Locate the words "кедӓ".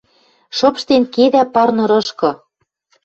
1.15-1.43